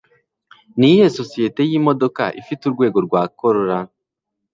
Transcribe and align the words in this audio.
Niyihe 0.77 1.07
sosiyete 1.17 1.61
yimodoka 1.69 2.23
ifite 2.41 2.61
urwego 2.65 2.97
rwa 3.05 3.21
Corolla 3.37 3.77